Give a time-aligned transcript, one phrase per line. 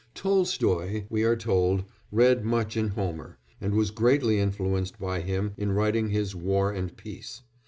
[0.15, 5.73] Tolstoy, we are told, read much in Homer, and was greatly influenced by him in
[5.73, 7.43] writing his War and Peace.